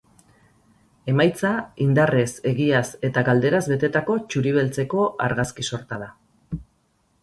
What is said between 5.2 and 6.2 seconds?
argazki sorta da.